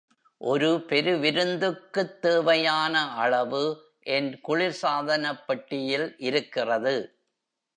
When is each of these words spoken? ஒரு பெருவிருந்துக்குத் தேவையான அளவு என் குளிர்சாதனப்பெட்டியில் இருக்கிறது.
ஒரு 0.41 0.69
பெருவிருந்துக்குத் 0.89 2.19
தேவையான 2.19 3.11
அளவு 3.15 3.63
என் 4.07 4.41
குளிர்சாதனப்பெட்டியில் 4.47 6.15
இருக்கிறது. 6.17 6.95